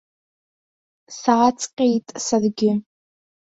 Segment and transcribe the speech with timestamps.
[1.19, 2.71] Сааҵҟьеит саргьы.